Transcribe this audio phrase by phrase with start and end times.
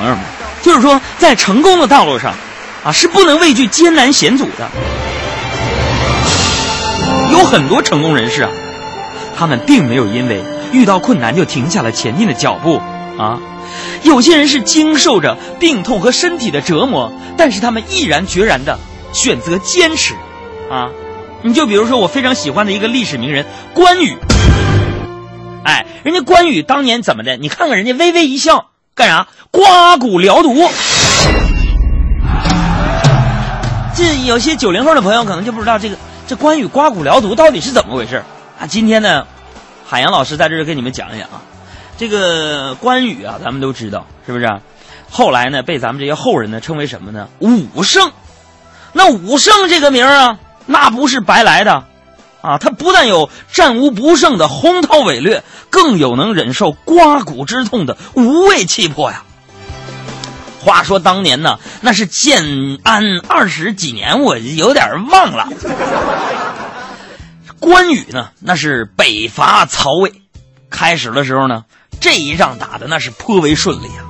[0.00, 0.24] 朋友们，
[0.62, 2.32] 就是说在成功的道路上，
[2.82, 4.70] 啊是不能畏惧艰难险阻的。
[7.32, 8.50] 有很多成功人士啊，
[9.36, 10.42] 他们并没有因为
[10.72, 12.80] 遇到困难就停下了前进的脚步
[13.18, 13.40] 啊。
[14.02, 18.78] 有些人是经受着病痛和身体的折磨，但是他们毅然决然的
[19.12, 20.14] 选择坚持
[20.70, 20.88] 啊。
[21.42, 23.44] 你就比如说我非常喜欢的一个历史名人
[23.74, 24.16] 关羽，
[25.62, 27.36] 哎，人家关羽当年怎么的？
[27.36, 28.70] 你看看人家微微一笑，
[29.00, 29.26] 干啥？
[29.50, 30.68] 刮骨疗毒。
[33.96, 38.22] 这有些九零后的朋友可能就不知道这个这关羽刮骨疗毒到底是怎么回事
[38.60, 38.66] 啊？
[38.66, 39.26] 今天呢，
[39.86, 41.40] 海洋老师在这儿给你们讲一讲啊。
[41.96, 44.46] 这个关羽啊，咱们都知道是不是？
[45.10, 47.26] 后来呢，被咱们这些后人呢称为什么呢？
[47.38, 48.12] 武圣。
[48.92, 50.38] 那武圣这个名啊。
[50.66, 51.84] 那不是白来的，
[52.42, 59.24] 啊，他不但有战无不胜的宏韬伟略，更有能忍受刮骨之痛的无畏气魄呀。
[60.60, 65.48] 话说当年呢，那是建安二十几年，我有点忘了。
[67.58, 70.22] 关羽呢，那是北伐曹魏，
[70.70, 71.64] 开始的时候呢，
[72.00, 74.04] 这一仗打的那是颇为顺利啊。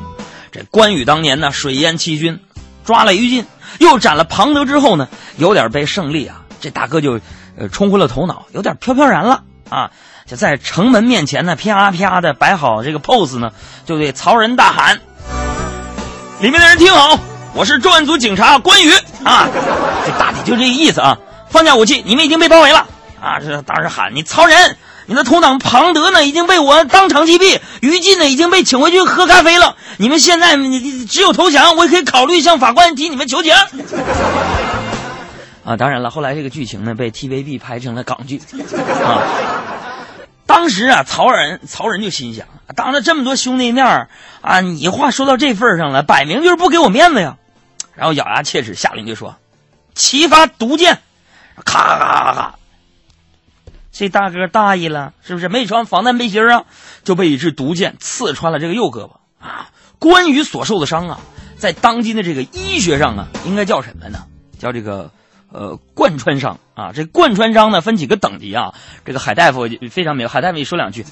[0.52, 2.40] 这关羽当年呢，水淹七军，
[2.84, 3.44] 抓了于禁，
[3.78, 6.42] 又斩了庞德之后呢，有点被胜利啊。
[6.60, 7.20] 这大哥就，
[7.60, 9.90] 呃，冲昏了头脑，有点飘飘然了啊！
[10.26, 13.52] 就在城门面前呢，啪啪的摆好这个 pose 呢，
[13.84, 15.00] 就对曹仁大喊
[16.40, 17.18] ：“里面的人听好，
[17.52, 18.90] 我是专案组警察关羽
[19.24, 19.46] 啊！
[20.06, 21.18] 这大体就这个意思啊！
[21.50, 22.86] 放下武器，你们已经被包围了
[23.20, 23.38] 啊！
[23.40, 29.76] 这当时喊你曹仁，你的同党庞德呢已经被我当场击毙，于禁呢已经被请回去喝咖啡了。
[29.98, 33.52] 你们现在你只有投降，我也可以考虑向法官提你们求情。”
[35.70, 38.42] 啊，当然了，后来这个剧情呢被 TVB 拍成了港剧，
[39.04, 39.22] 啊，
[40.44, 44.08] 当时啊，曹仁曹仁就心想，当着这么多兄弟面
[44.40, 47.36] 啊，你话说到这份上了，摆明就是不给我面子呀，
[47.94, 49.36] 然后咬牙切齿下令就说，
[49.94, 50.98] 齐发毒箭，
[51.64, 52.54] 咔咔咔咔，
[53.92, 55.48] 这大哥大意了，是不是？
[55.48, 56.64] 没穿防弹背心啊，
[57.04, 59.12] 就被一支毒箭刺穿了这个右胳膊。
[59.38, 59.70] 啊，
[60.00, 61.20] 关羽所受的伤啊，
[61.58, 64.24] 在当今的这个医学上啊，应该叫什么呢？
[64.58, 65.12] 叫这个。
[65.52, 68.72] 呃，贯穿伤啊，这贯穿伤呢分几个等级啊？
[69.04, 71.04] 这个海大夫非常明，海大夫你说两句。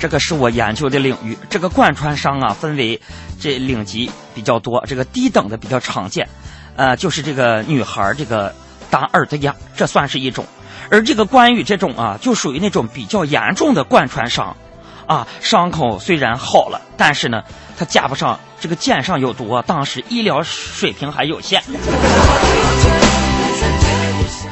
[0.00, 3.00] 这个是我研究的领域，这个贯穿伤啊分为
[3.38, 6.28] 这领级比较多，这个低等的比较常见，
[6.74, 8.52] 呃，就是这个女孩这个
[8.90, 10.44] 打耳朵眼，这算是一种，
[10.90, 14.56] 而这个关羽这种啊，就属于那种比较严重的贯穿伤，
[15.06, 17.42] 啊，伤口虽然好了，但是呢。
[17.74, 21.60] 他加不上这个箭上有毒，当时医疗水平还有限。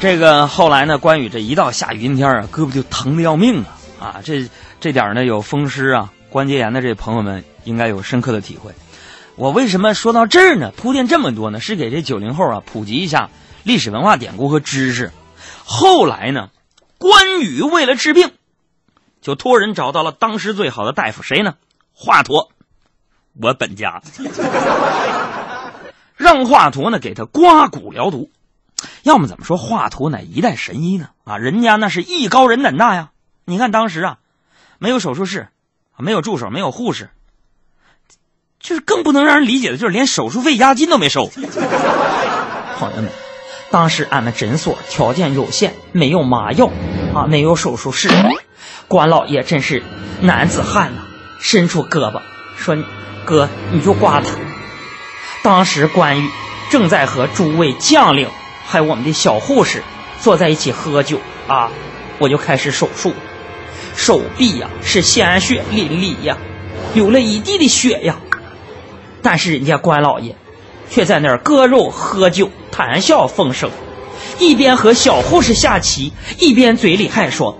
[0.00, 3.62] 这个后来呢，关羽这一到下雨阴天啊，胳膊就疼的要命
[4.00, 4.00] 啊！
[4.00, 4.49] 啊，这
[4.81, 8.72] 这点呢，有风湿啊、关节炎的这朋友们应该有深刻的体会。
[9.37, 10.72] 我为什么说到这儿呢？
[10.77, 11.61] 铺垫这么多呢？
[11.61, 13.28] 是给这九零后啊普及一下
[13.62, 15.12] 历史文化典故和知识。
[15.62, 16.49] 后来呢，
[16.99, 18.32] 关羽为了治病，
[19.20, 21.54] 就托人找到了当时最好的大夫，谁呢？
[21.92, 22.48] 华佗。
[23.41, 24.03] 我本家
[26.16, 28.31] 让华佗呢给他刮骨疗毒，
[29.04, 31.10] 要么怎么说华佗乃一代神医呢？
[31.25, 33.10] 啊，人家那是艺高人胆大呀！
[33.44, 34.19] 你看当时啊，
[34.78, 35.48] 没有手术室，
[35.97, 37.10] 没有助手，没有护士，
[38.58, 41.28] 就是更不能让人理解的，就是连手术费押金都没收。
[41.28, 43.10] 朋友们，
[43.70, 46.69] 当时俺们诊所条件有限，没有麻药
[47.14, 48.08] 啊，没有手术室，
[48.90, 49.84] 关老爷真是
[50.20, 51.02] 男子汉呐，
[51.38, 52.20] 伸出胳膊
[52.56, 52.76] 说。
[53.24, 54.30] 哥，你就挂他。
[55.44, 56.28] 当时关羽
[56.70, 58.28] 正在和诸位将领，
[58.66, 59.84] 还有我们的小护士
[60.20, 61.70] 坐在一起喝酒啊，
[62.18, 63.12] 我就开始手术，
[63.94, 66.36] 手臂呀是鲜血淋漓呀，
[66.92, 68.16] 流了一地的血呀。
[69.22, 70.34] 但是人家关老爷
[70.90, 73.70] 却在那儿割肉喝酒，谈笑风生，
[74.40, 77.56] 一边和小护士下棋，一边嘴里还说：“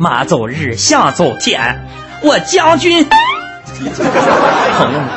[0.00, 1.86] 马走日，象走天，
[2.22, 3.06] 我将军。”
[4.78, 5.08] 朋友们，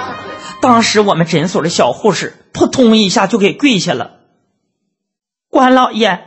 [0.61, 4.11] 当时我们诊所的小护士扑通一下就给跪下了。
[5.49, 6.25] 关老爷，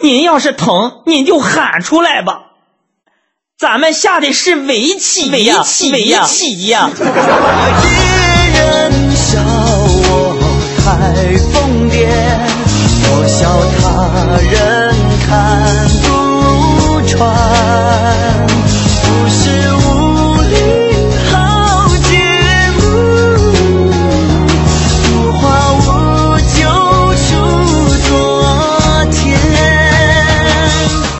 [0.00, 2.52] 您要是疼，您就喊出来吧，
[3.58, 6.88] 咱们下的是围棋围棋，围棋呀。
[6.96, 7.04] 别
[8.60, 10.36] 人笑我
[10.78, 12.08] 太疯癫，
[13.10, 13.42] 我笑
[13.78, 14.73] 他人看。